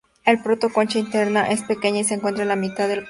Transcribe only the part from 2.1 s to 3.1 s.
encuentra en la mitad del cuerpo.